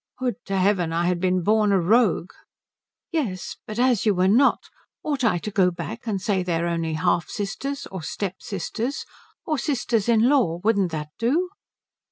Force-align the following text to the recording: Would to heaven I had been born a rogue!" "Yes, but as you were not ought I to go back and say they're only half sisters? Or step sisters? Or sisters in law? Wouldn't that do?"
Would 0.19 0.43
to 0.45 0.57
heaven 0.57 0.91
I 0.91 1.05
had 1.05 1.19
been 1.19 1.43
born 1.43 1.71
a 1.71 1.79
rogue!" 1.79 2.31
"Yes, 3.11 3.57
but 3.67 3.77
as 3.77 4.03
you 4.03 4.15
were 4.15 4.27
not 4.27 4.63
ought 5.03 5.23
I 5.23 5.37
to 5.37 5.51
go 5.51 5.69
back 5.69 6.07
and 6.07 6.19
say 6.19 6.41
they're 6.41 6.65
only 6.65 6.93
half 6.93 7.29
sisters? 7.29 7.85
Or 7.85 8.01
step 8.01 8.37
sisters? 8.41 9.05
Or 9.45 9.59
sisters 9.59 10.09
in 10.09 10.27
law? 10.27 10.59
Wouldn't 10.63 10.91
that 10.91 11.09
do?" 11.19 11.49